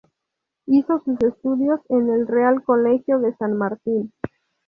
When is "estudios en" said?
1.21-2.09